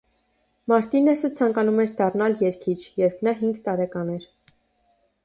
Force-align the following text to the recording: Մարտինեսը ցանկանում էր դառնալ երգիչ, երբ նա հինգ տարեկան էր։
Մարտինեսը 0.71 1.29
ցանկանում 1.39 1.77
էր 1.83 1.93
դառնալ 1.99 2.37
երգիչ, 2.45 2.77
երբ 3.03 3.21
նա 3.29 3.35
հինգ 3.43 3.61
տարեկան 3.69 4.11
էր։ 4.15 4.27